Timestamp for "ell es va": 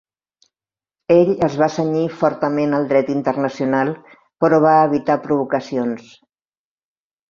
1.15-1.67